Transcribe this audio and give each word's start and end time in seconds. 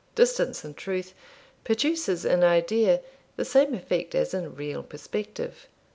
Distance, 0.15 0.65
in 0.65 0.73
truth, 0.73 1.13
produces 1.63 2.25
in 2.25 2.43
idea 2.43 3.01
the 3.35 3.45
same 3.45 3.75
effect 3.75 4.15
as 4.15 4.33
in 4.33 4.55
real 4.55 4.81
perspective. 4.81 5.67